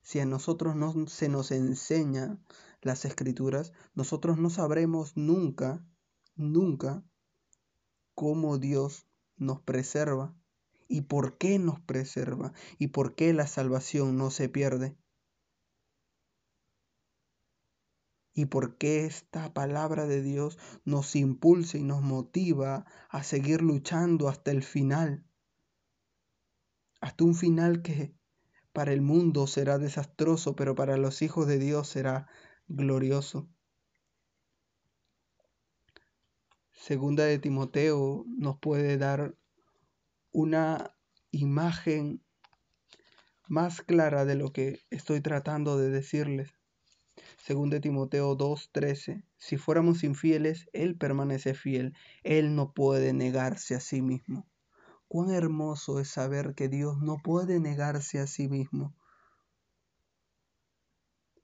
[0.08, 2.40] si a nosotros no se nos enseña
[2.82, 5.86] las escrituras, nosotros no sabremos nunca,
[6.38, 7.04] nunca
[8.16, 10.34] cómo Dios nos preserva
[10.88, 14.96] y por qué nos preserva y por qué la salvación no se pierde.
[18.34, 24.30] y por qué esta palabra de Dios nos impulsa y nos motiva a seguir luchando
[24.30, 25.26] hasta el final.
[27.02, 28.17] Hasta un final que
[28.78, 32.28] para el mundo será desastroso, pero para los hijos de Dios será
[32.68, 33.50] glorioso.
[36.74, 39.34] Segunda de Timoteo nos puede dar
[40.32, 40.96] una
[41.32, 42.22] imagen
[43.48, 46.54] más clara de lo que estoy tratando de decirles.
[47.44, 53.80] Según de Timoteo 2:13, si fuéramos infieles, Él permanece fiel, Él no puede negarse a
[53.80, 54.48] sí mismo.
[55.08, 58.96] Cuán hermoso es saber que Dios no puede negarse a sí mismo.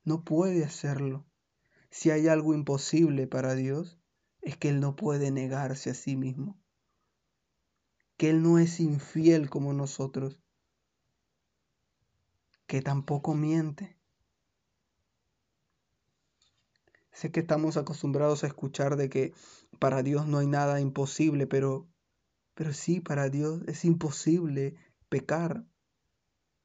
[0.03, 1.25] No puede hacerlo.
[1.89, 3.97] Si hay algo imposible para Dios,
[4.41, 6.59] es que Él no puede negarse a sí mismo.
[8.17, 10.41] Que Él no es infiel como nosotros.
[12.67, 13.97] Que tampoco miente.
[17.13, 19.33] Sé que estamos acostumbrados a escuchar de que
[19.79, 21.87] para Dios no hay nada imposible, pero,
[22.53, 24.75] pero sí, para Dios es imposible
[25.09, 25.65] pecar.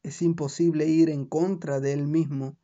[0.02, 2.58] Es imposible ir en contra de Él mismo,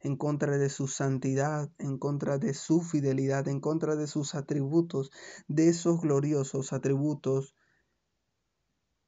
[0.00, 5.10] en contra de su santidad, en contra de su fidelidad, en contra de sus atributos,
[5.48, 7.54] de esos gloriosos atributos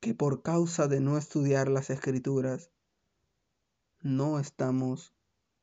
[0.00, 2.70] que por causa de no estudiar las escrituras
[4.00, 5.12] no estamos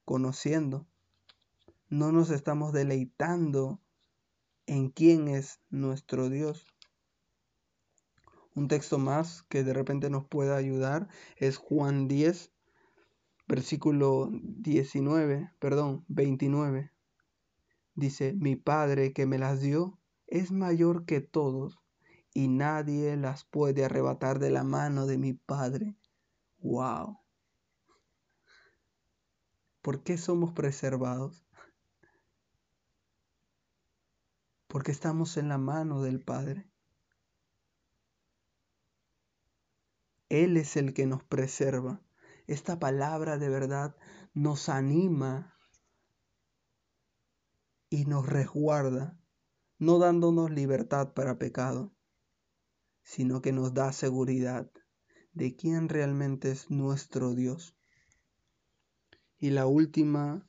[0.03, 0.87] conociendo
[1.89, 3.79] no nos estamos deleitando
[4.65, 6.74] en quién es nuestro Dios.
[8.55, 12.51] Un texto más que de repente nos pueda ayudar es Juan 10,
[13.47, 16.91] versículo 19, perdón, 29.
[17.93, 21.79] Dice, mi Padre que me las dio es mayor que todos
[22.33, 25.95] y nadie las puede arrebatar de la mano de mi Padre.
[26.59, 27.19] ¡Wow!
[29.81, 31.45] ¿Por qué somos preservados?
[34.75, 36.69] porque estamos en la mano del Padre.
[40.29, 42.01] Él es el que nos preserva.
[42.47, 43.95] Esta palabra de verdad
[44.33, 45.57] nos anima
[47.89, 49.19] y nos resguarda,
[49.77, 51.95] no dándonos libertad para pecado,
[53.03, 54.71] sino que nos da seguridad
[55.33, 57.77] de quién realmente es nuestro Dios.
[59.37, 60.47] Y la última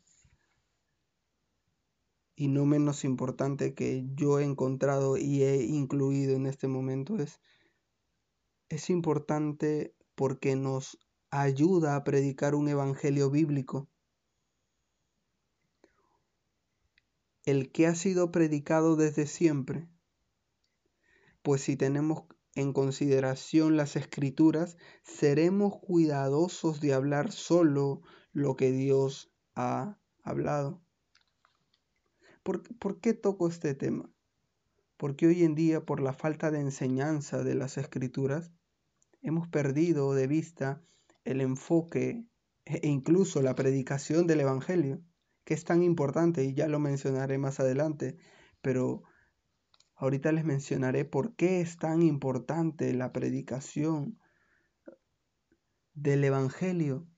[2.37, 7.41] y no menos importante que yo he encontrado y he incluido en este momento es,
[8.69, 10.99] es importante porque nos
[11.31, 13.89] ayuda a predicar un evangelio bíblico.
[17.45, 19.89] El que ha sido predicado desde siempre.
[21.43, 22.25] Pues si tenemos
[22.57, 28.03] en consideración las escrituras, seremos cuidadosos de hablar solo
[28.33, 30.83] lo que Dios ha hablado.
[32.43, 34.09] ¿Por, qué toco este tema?
[34.97, 38.53] Porque hoy en día, por la falta de enseñanza de las escrituras,
[39.27, 40.81] hemos perdido de vista
[41.25, 42.25] el enfoque
[42.65, 45.03] e incluso la predicación del Evangelio,
[45.45, 48.17] que es tan importante y ya lo mencionaré más adelante,
[48.63, 49.03] pero
[49.97, 54.21] ahorita les mencionaré por qué es tan importante la predicación
[55.95, 57.09] del Evangelio,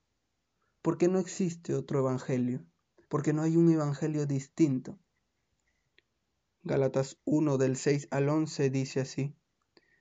[0.80, 2.64] por qué no existe otro Evangelio,
[3.10, 4.98] porque no hay un Evangelio distinto.
[6.62, 9.37] Gálatas 1 del 6 al 11 dice así,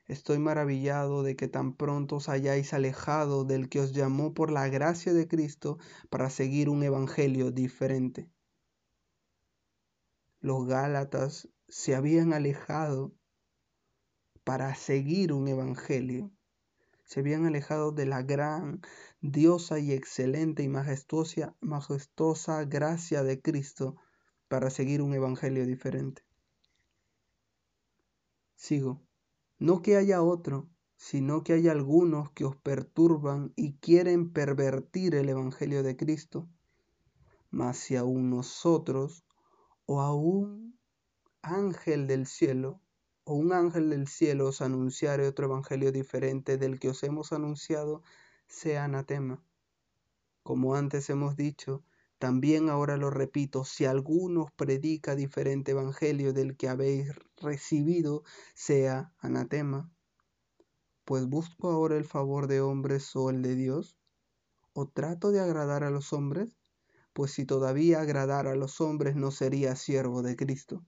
[0.08, 4.70] Estoy maravillado de que tan pronto os hayáis alejado del que os llamó por la
[4.70, 8.30] gracia de Cristo para seguir un evangelio diferente.
[10.40, 13.14] Los Gálatas se habían alejado
[14.46, 16.32] para seguir un evangelio.
[17.04, 18.82] Se habían alejado de la gran,
[19.20, 23.98] diosa y excelente y majestuosa, majestuosa gracia de Cristo
[24.48, 26.24] para seguir un evangelio diferente.
[28.56, 29.07] Sigo.
[29.60, 35.30] No que haya otro, sino que hay algunos que os perturban y quieren pervertir el
[35.30, 36.48] Evangelio de Cristo.
[37.50, 39.24] Mas si aún nosotros
[39.86, 40.78] o a un
[41.42, 42.82] ángel del cielo
[43.24, 48.02] o un ángel del cielo os anunciare otro Evangelio diferente del que os hemos anunciado,
[48.48, 49.44] sea anatema.
[50.44, 51.84] Como antes hemos dicho,
[52.20, 58.24] también ahora lo repito, si alguno predica diferente evangelio del que habéis recibido,
[58.56, 59.92] sea anatema.
[61.06, 63.98] Pues busco ahora el favor de hombres o el de Dios,
[64.74, 66.58] o trato de agradar a los hombres,
[67.14, 70.84] pues si todavía agradara a los hombres no sería siervo de Cristo.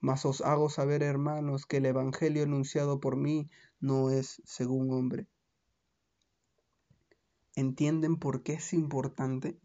[0.00, 3.48] Mas os hago saber, hermanos, que el evangelio anunciado por mí
[3.80, 5.28] no es según hombre.
[7.54, 9.58] ¿Entienden por qué es importante?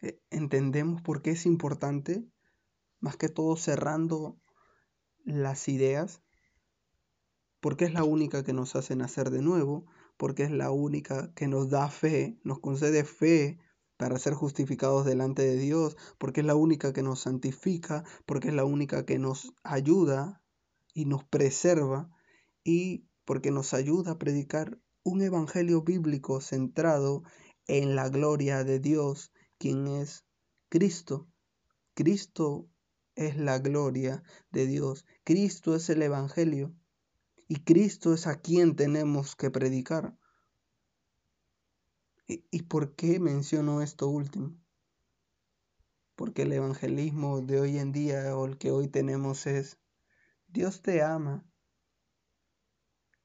[0.00, 2.24] Eh, entendemos por qué es importante,
[3.00, 4.38] más que todo cerrando
[5.24, 6.22] las ideas,
[7.60, 11.48] porque es la única que nos hace nacer de nuevo, porque es la única que
[11.48, 13.58] nos da fe, nos concede fe
[13.96, 18.54] para ser justificados delante de Dios, porque es la única que nos santifica, porque es
[18.54, 20.42] la única que nos ayuda
[20.94, 22.08] y nos preserva
[22.62, 27.24] y porque nos ayuda a predicar un evangelio bíblico centrado
[27.66, 30.24] en la gloria de Dios quién es
[30.68, 31.28] Cristo.
[31.94, 32.68] Cristo
[33.14, 35.04] es la gloria de Dios.
[35.24, 36.74] Cristo es el Evangelio.
[37.48, 40.16] Y Cristo es a quien tenemos que predicar.
[42.26, 44.54] ¿Y, por qué menciono esto último?
[46.14, 49.78] Porque el evangelismo de hoy en día o el que hoy tenemos es,
[50.46, 51.50] Dios te ama.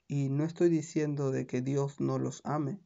[0.07, 2.79] Y no estoy diciendo de que Dios no los ame.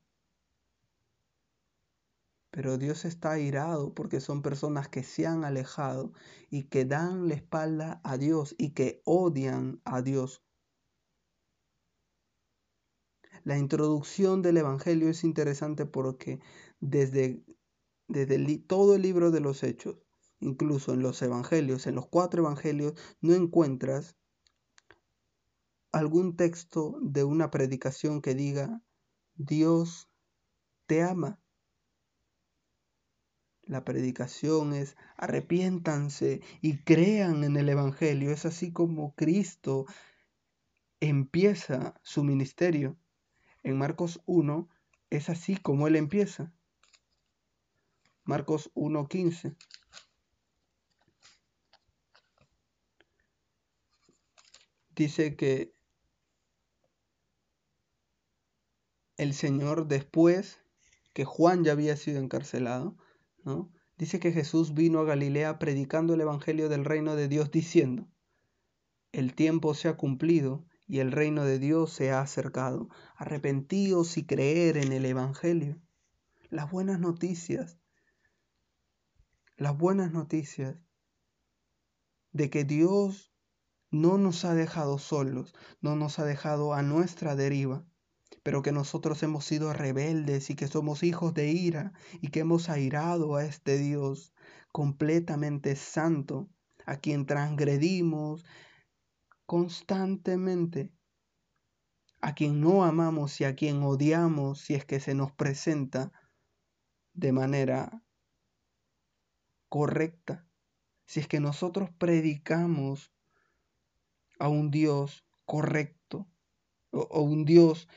[2.51, 6.13] Pero Dios está airado porque son personas que se han alejado
[6.49, 10.43] y que dan la espalda a Dios y que odian a Dios.
[13.43, 16.39] La introducción del Evangelio es interesante porque
[16.79, 17.43] desde,
[18.07, 19.97] desde todo el libro de los Hechos,
[20.39, 24.17] incluso en los Evangelios, en los cuatro Evangelios, no encuentras
[25.91, 28.81] algún texto de una predicación que diga,
[29.35, 30.09] Dios
[30.85, 31.39] te ama.
[33.67, 38.31] La predicación es arrepiéntanse y crean en el Evangelio.
[38.31, 39.85] Es así como Cristo
[41.01, 42.97] empieza su ministerio.
[43.63, 44.69] En Marcos 1
[45.09, 46.53] es así como Él empieza.
[48.23, 49.55] Marcos 1.15.
[54.95, 55.73] Dice que
[59.17, 60.59] el Señor después
[61.13, 62.95] que Juan ya había sido encarcelado,
[63.97, 68.07] Dice que Jesús vino a Galilea predicando el Evangelio del reino de Dios diciendo,
[69.11, 72.89] el tiempo se ha cumplido y el reino de Dios se ha acercado.
[73.15, 75.81] Arrepentíos y creer en el Evangelio.
[76.49, 77.79] Las buenas noticias.
[79.55, 80.77] Las buenas noticias
[82.31, 83.33] de que Dios
[83.89, 87.85] no nos ha dejado solos, no nos ha dejado a nuestra deriva,
[88.47, 91.91] pero que nosotros hemos sido rebeldes y que somos hijos de ira
[92.21, 94.33] y que hemos airado a este Dios
[94.71, 96.47] completamente santo,
[96.85, 98.45] a quien transgredimos
[99.45, 100.93] constantemente,
[102.21, 106.13] a quien no amamos y a quien odiamos si es que se nos presenta
[107.11, 108.01] de manera
[109.67, 110.47] correcta,
[111.05, 113.11] si es que nosotros predicamos
[114.39, 116.29] a un Dios correcto
[116.91, 117.89] o, un Dios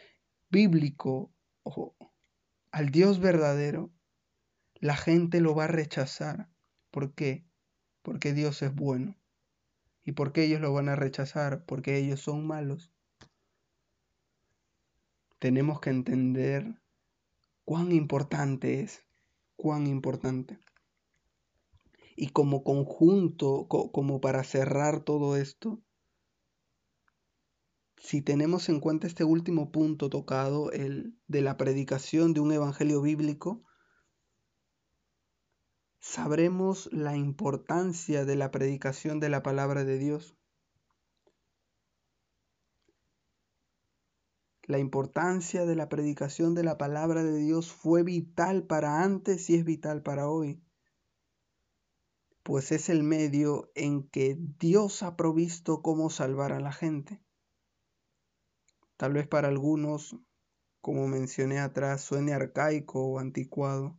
[0.50, 1.32] bíblico
[1.62, 1.94] o
[2.72, 3.90] al Dios verdadero,
[4.74, 6.48] la gente lo va a rechazar.
[6.90, 7.44] ¿Por qué?
[8.02, 9.16] Porque Dios es bueno.
[10.04, 11.64] ¿Y por qué ellos lo van a rechazar?
[11.64, 12.92] Porque ellos son malos.
[15.38, 16.80] Tenemos que entender
[17.64, 19.04] cuán importante es,
[19.56, 20.58] cuán importante.
[22.16, 25.80] Y como conjunto, como para cerrar todo esto,
[28.00, 33.02] si tenemos en cuenta este último punto tocado, el de la predicación de un evangelio
[33.02, 33.62] bíblico,
[36.00, 40.34] sabremos la importancia de la predicación de la palabra de Dios.
[44.62, 49.56] La importancia de la predicación de la palabra de Dios fue vital para antes y
[49.56, 50.64] es vital para hoy,
[52.44, 57.22] pues es el medio en que Dios ha provisto cómo salvar a la gente.
[59.00, 60.14] Tal vez para algunos,
[60.82, 63.98] como mencioné atrás, suene arcaico o anticuado.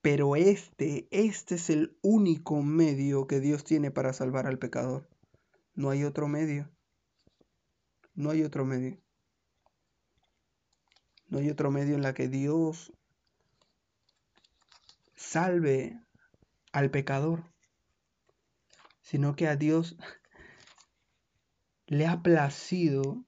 [0.00, 5.06] Pero este, este es el único medio que Dios tiene para salvar al pecador.
[5.74, 6.74] No hay otro medio.
[8.14, 8.98] No hay otro medio.
[11.28, 12.94] No hay otro medio en la que Dios
[15.14, 16.00] salve
[16.72, 17.44] al pecador,
[19.02, 19.98] sino que a Dios
[21.94, 23.24] le ha placido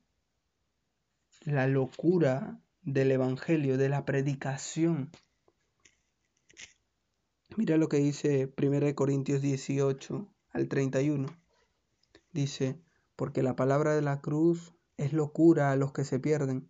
[1.45, 5.13] la locura del Evangelio, de la predicación.
[7.57, 11.29] Mira lo que dice 1 Corintios 18 al 31.
[12.33, 12.83] Dice,
[13.15, 16.69] porque la palabra de la cruz es locura a los que se pierden,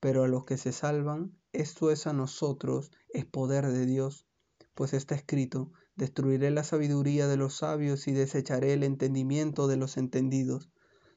[0.00, 4.26] pero a los que se salvan, esto es a nosotros, es poder de Dios.
[4.74, 9.96] Pues está escrito, destruiré la sabiduría de los sabios y desecharé el entendimiento de los
[9.96, 10.72] entendidos.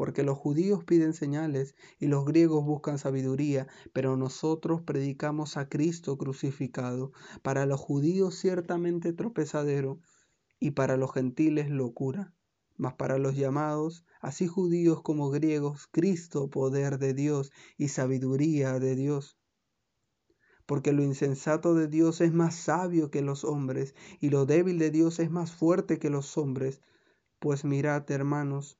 [0.00, 6.16] porque los judíos piden señales y los griegos buscan sabiduría, pero nosotros predicamos a Cristo
[6.16, 10.00] crucificado, para los judíos ciertamente tropezadero
[10.58, 12.32] y para los gentiles locura,
[12.78, 18.96] mas para los llamados, así judíos como griegos, Cristo poder de Dios y sabiduría de
[18.96, 19.36] Dios.
[20.64, 24.90] Porque lo insensato de Dios es más sabio que los hombres, y lo débil de
[24.90, 26.80] Dios es más fuerte que los hombres.
[27.38, 28.79] Pues mirad, hermanos,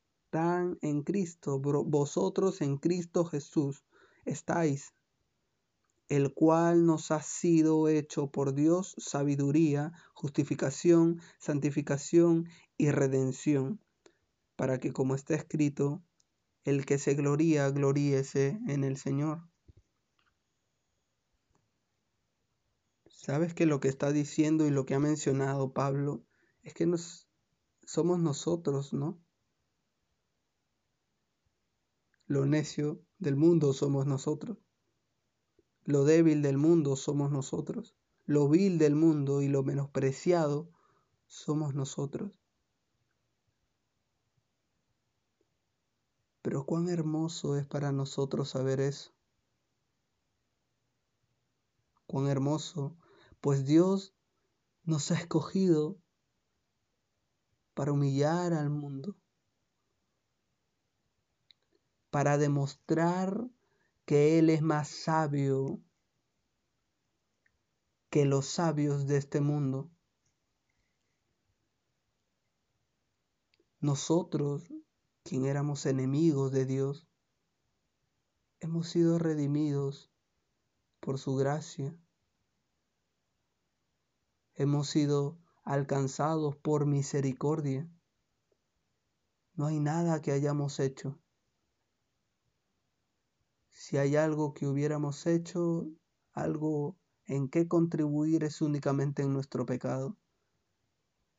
[0.31, 3.83] están en Cristo, vosotros en Cristo Jesús
[4.23, 4.93] estáis,
[6.07, 13.81] el cual nos ha sido hecho por Dios sabiduría, justificación, santificación y redención,
[14.55, 16.01] para que como está escrito,
[16.63, 19.49] el que se gloría, gloríese en el Señor.
[23.09, 26.23] ¿Sabes que lo que está diciendo y lo que ha mencionado Pablo
[26.63, 27.27] es que nos
[27.85, 29.19] somos nosotros, ¿no?
[32.31, 34.57] Lo necio del mundo somos nosotros.
[35.83, 37.93] Lo débil del mundo somos nosotros.
[38.23, 40.71] Lo vil del mundo y lo menospreciado
[41.27, 42.39] somos nosotros.
[46.41, 49.11] Pero cuán hermoso es para nosotros saber eso.
[52.07, 52.95] cuán hermoso,
[53.41, 54.15] pues Dios
[54.85, 55.97] nos ha escogido
[57.73, 59.17] para humillar al mundo,
[62.11, 63.49] para demostrar
[64.05, 65.81] que Él es más sabio
[68.09, 69.89] que los sabios de este mundo.
[73.79, 74.71] Nosotros,
[75.23, 77.07] quien éramos enemigos de Dios,
[78.59, 80.11] hemos sido redimidos
[80.99, 81.97] por su gracia.
[84.55, 87.89] Hemos sido alcanzados por misericordia.
[89.53, 91.20] No hay nada que hayamos hecho.
[93.71, 95.87] Si hay algo que hubiéramos hecho,
[96.33, 100.17] algo en qué contribuir es únicamente en nuestro pecado.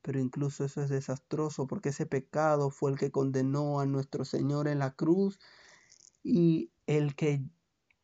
[0.01, 4.67] Pero incluso eso es desastroso porque ese pecado fue el que condenó a nuestro Señor
[4.67, 5.39] en la cruz
[6.23, 7.45] y el que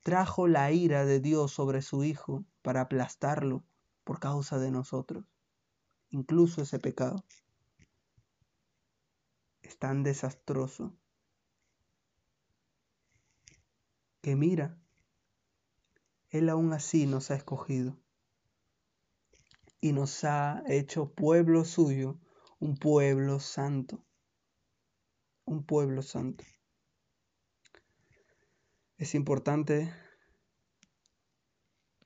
[0.02, 3.64] trajo la ira de Dios sobre su Hijo para aplastarlo
[4.04, 5.24] por causa de nosotros.
[6.10, 7.24] Incluso ese pecado
[9.62, 10.96] es tan desastroso
[14.20, 14.80] que mira,
[16.30, 17.98] Él aún así nos ha escogido
[19.80, 22.18] y nos ha hecho pueblo suyo,
[22.58, 24.04] un pueblo santo,
[25.44, 26.44] un pueblo santo.
[28.96, 29.92] Es importante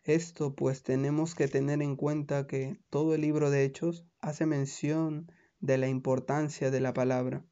[0.05, 5.31] esto, pues tenemos que tener en cuenta que todo el libro de Hechos hace mención
[5.61, 7.47] de la importancia de la palabra.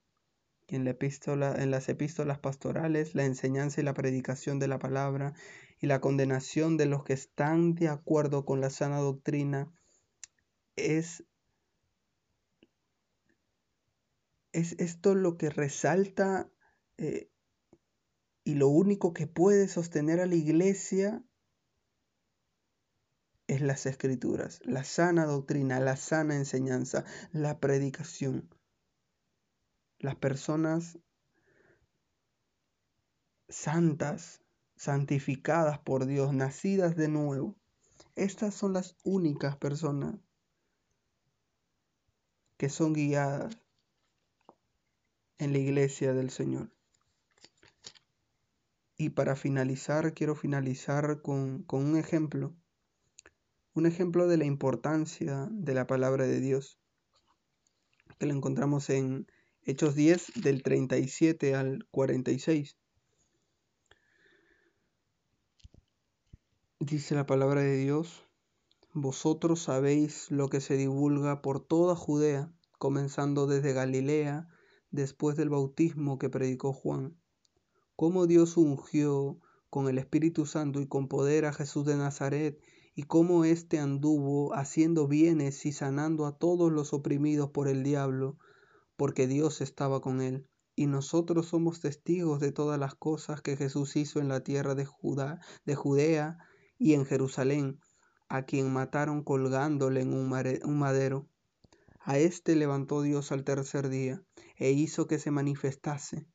[0.77, 5.35] En, las epístolas pastorales, la enseñanza y la predicación de la palabra
[5.81, 9.73] y la condenación de los que están de acuerdo con la sana doctrina
[10.77, 11.25] es,
[14.53, 16.51] es esto lo que resalta
[16.99, 17.31] eh,
[18.45, 21.25] y lo único que puede sostener a la iglesia
[23.49, 28.49] es las escrituras, la sana doctrina, la sana enseñanza, la predicación.
[30.01, 30.99] Las personas
[33.51, 34.43] santas,
[34.75, 37.57] santificadas por Dios, nacidas de nuevo,
[38.15, 40.15] estas son las únicas personas
[42.57, 43.59] que son guiadas
[45.37, 46.73] en la iglesia del Señor.
[48.97, 52.55] Y para finalizar, quiero finalizar con, con un ejemplo,
[53.75, 56.79] un ejemplo de la importancia de la palabra de Dios,
[58.19, 59.27] que lo encontramos en
[59.63, 62.79] Hechos 10 del 37 al 46.
[66.79, 68.25] Dice la palabra de Dios,
[68.95, 74.49] vosotros sabéis lo que se divulga por toda Judea, comenzando desde Galilea,
[74.91, 77.19] después del bautismo que predicó Juan,
[77.97, 79.39] cómo Dios ungió
[79.69, 82.59] con el Espíritu Santo y con poder a Jesús de Nazaret,
[82.95, 88.39] y cómo éste anduvo haciendo bienes y sanando a todos los oprimidos por el diablo,
[89.01, 90.47] porque Dios estaba con él.
[90.77, 94.85] Y nosotros somos testigos de todas las cosas que Jesús hizo en la tierra de,
[94.85, 96.37] Judá, de Judea
[96.77, 97.81] y en Jerusalén,
[98.29, 100.29] a quien mataron colgándole en un
[100.79, 101.31] madero.
[102.01, 104.23] A éste levantó Dios al tercer día
[104.59, 106.27] e hizo que se manifestase,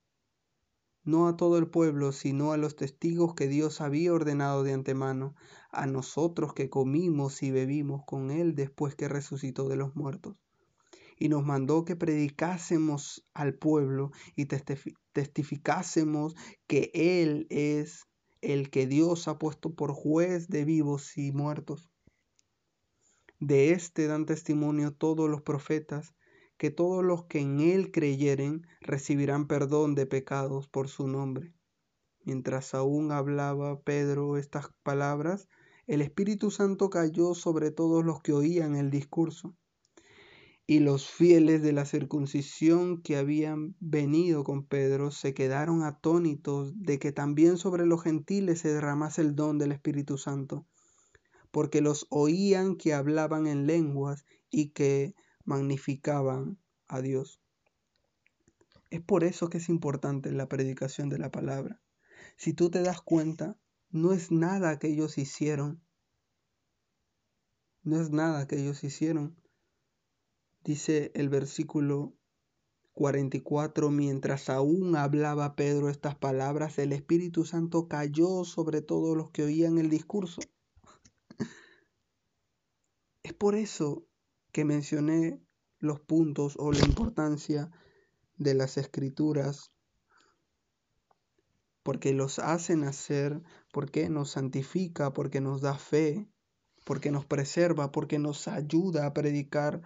[1.03, 5.35] no a todo el pueblo, sino a los testigos que Dios había ordenado de antemano,
[5.69, 10.35] a nosotros que comimos y bebimos con él después que resucitó de los muertos.
[11.17, 16.35] Y nos mandó que predicásemos al pueblo y testificásemos
[16.67, 18.05] que Él es
[18.41, 21.89] el que Dios ha puesto por juez de vivos y muertos.
[23.39, 26.13] De éste dan testimonio todos los profetas,
[26.57, 31.53] que todos los que en él creyeren recibirán perdón de pecados por su nombre.
[32.23, 35.47] Mientras aún hablaba Pedro estas palabras,
[35.85, 39.55] el Espíritu Santo cayó sobre todos los que oían el discurso.
[40.67, 46.97] Y los fieles de la circuncisión que habían venido con Pedro se quedaron atónitos de
[46.97, 50.65] que también sobre los gentiles se derramase el don del Espíritu Santo,
[51.51, 55.13] porque los oían que hablaban en lenguas y que
[55.43, 56.57] magnificaban
[56.87, 57.39] a Dios.
[58.89, 61.81] Es por eso que es importante la predicación de la palabra.
[62.37, 63.57] Si tú te das cuenta,
[63.89, 65.81] no es nada que ellos hicieron.
[67.83, 69.35] No es nada que ellos hicieron.
[70.65, 72.15] Dice el versículo
[72.93, 79.43] 44, mientras aún hablaba Pedro estas palabras, el Espíritu Santo cayó sobre todos los que
[79.43, 80.41] oían el discurso.
[83.21, 84.07] Es por eso
[84.51, 85.39] que mencioné
[85.77, 87.69] los puntos o la importancia
[88.37, 89.71] de las escrituras,
[91.83, 96.27] porque los hace nacer, porque nos santifica, porque nos da fe,
[96.85, 99.83] porque nos preserva, porque nos ayuda a predicar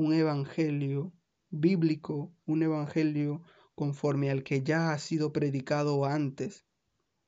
[0.00, 1.12] un evangelio
[1.50, 3.42] bíblico, un evangelio
[3.74, 6.64] conforme al que ya ha sido predicado antes,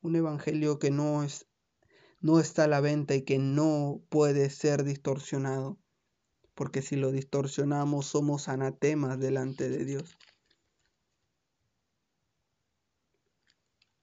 [0.01, 1.47] un evangelio que no es
[2.20, 5.79] no está a la venta y que no puede ser distorsionado,
[6.55, 10.16] porque si lo distorsionamos somos anatemas delante de Dios.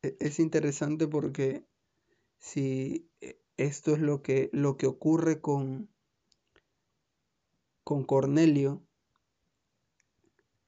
[0.03, 1.65] E-, es interesante porque
[2.37, 5.89] si e, esto es lo que, lo que ocurre con,
[7.89, 8.85] con Cornelio,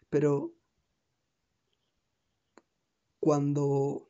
[0.10, 0.56] pero
[3.20, 4.10] cuando,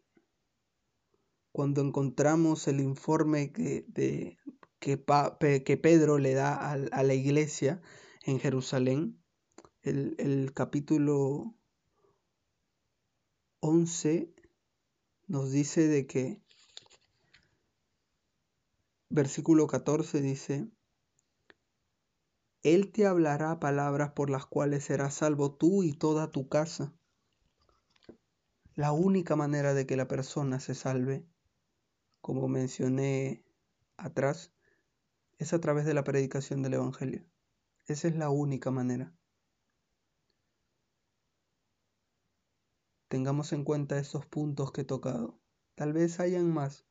[1.52, 3.86] cuando encontramos el informe que,
[4.80, 5.04] que,
[5.66, 7.82] que Pedro le da a, a, la iglesia
[8.24, 9.22] en Jerusalén,
[9.82, 11.54] el, el capítulo
[13.60, 14.34] 11
[15.28, 16.42] nos dice de que,
[19.10, 20.72] versículo 14 dice,
[22.64, 26.94] Él te hablará palabras por las cuales serás salvo tú y toda tu casa.
[28.76, 31.26] La única manera de que la persona se salve,
[32.22, 33.44] como mencioné
[33.98, 34.54] atrás,
[35.40, 37.26] es a través de la predicación del Evangelio.
[37.88, 39.14] Esa es la única manera.
[43.12, 45.38] tengamos en cuenta esos puntos que he tocado.
[45.76, 46.86] Tal vez hayan más.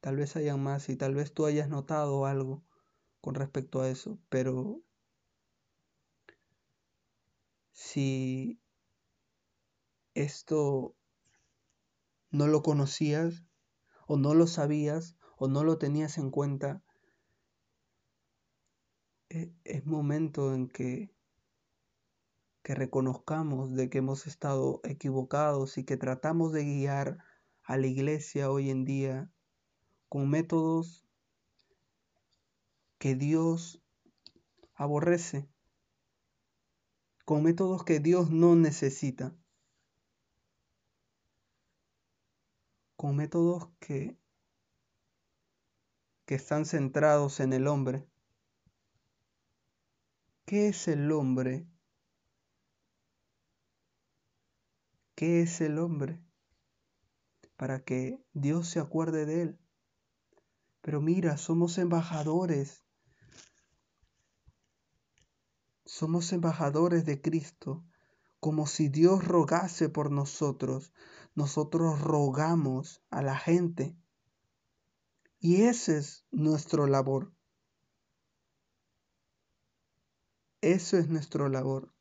[0.00, 2.65] Tal vez hayan más y tal vez tú hayas notado algo
[3.26, 4.80] con respecto a eso, pero
[7.72, 8.60] si
[10.14, 10.94] esto
[12.30, 13.42] no lo conocías
[14.06, 16.84] o no lo sabías o no lo tenías en cuenta,
[19.28, 21.12] e-, es momento en que
[22.62, 27.18] que reconozcamos de que hemos estado equivocados y que tratamos de guiar
[27.64, 29.28] a la iglesia hoy en día
[30.08, 31.05] con métodos
[32.98, 33.82] que Dios
[34.74, 35.48] aborrece,
[37.24, 39.36] con métodos que Dios no necesita,
[42.96, 44.18] con métodos que,
[46.24, 48.08] que están centrados en el hombre.
[50.44, 51.66] ¿Qué es el hombre
[55.16, 56.20] ¿Qué es el hombre?
[57.56, 59.58] Para que Dios se acuerde de él.
[60.82, 62.84] Pero mira, somos embajadores.
[65.86, 67.84] Somos embajadores de Cristo,
[68.40, 70.92] como si Dios rogase por nosotros.
[71.36, 73.96] Nosotros rogamos a la gente.
[75.38, 77.32] Y ese es nuestro labor.
[80.60, 81.94] Eso es nuestro labor.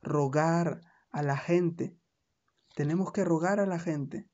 [0.00, 1.94] Rogar a la gente.
[2.74, 4.30] Tenemos que rogar a la gente.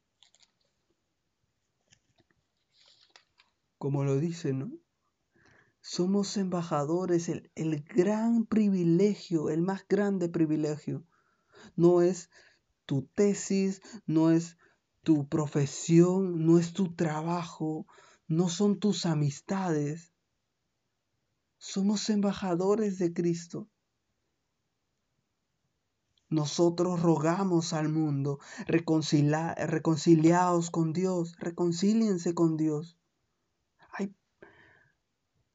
[3.78, 4.70] Como lo dice, ¿no?
[5.89, 11.05] Somos embajadores, el, el gran privilegio, el más grande privilegio.
[11.76, 12.28] No es
[12.87, 14.59] tu tesis, no es
[15.05, 17.87] tu profesión, no es tu trabajo,
[18.26, 20.12] no son tus amistades.
[21.57, 23.68] Somos embajadores de Cristo.
[26.28, 32.99] Nosotros rogamos al mundo, reconciliaos con Dios, reconcíliense con Dios.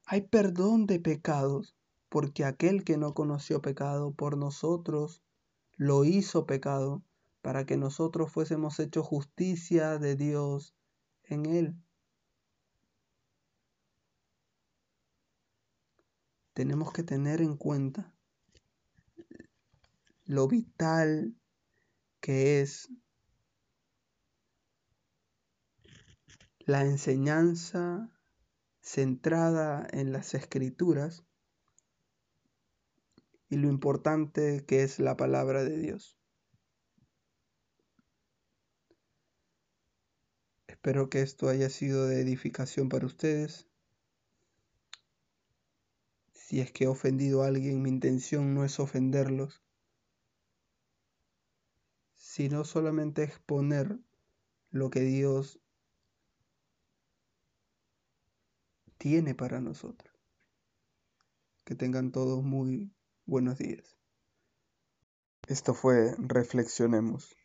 [0.04, 1.76] Hay, perdón de pecados,
[2.08, 5.22] porque aquel que no conoció pecado por nosotros
[5.76, 7.02] lo hizo pecado,
[7.40, 10.74] para que nosotros fuésemos hechos justicia de Dios
[11.24, 11.76] en él.
[16.52, 18.14] Tenemos que tener en cuenta
[20.24, 21.34] lo vital
[22.20, 22.88] que es
[26.60, 28.08] la enseñanza
[28.82, 31.24] centrada en las escrituras
[33.48, 36.18] y lo importante que es la palabra de Dios.
[40.66, 43.68] Espero que esto haya sido de edificación para ustedes.
[46.32, 49.62] Si es que he ofendido a alguien, mi intención no es ofenderlos,
[52.14, 54.00] sino solamente exponer
[54.70, 55.61] lo que Dios
[59.02, 60.14] tiene para nosotros.
[61.64, 62.94] Que tengan todos muy
[63.26, 63.96] buenos días.
[65.48, 67.36] Esto fue Reflexionemos.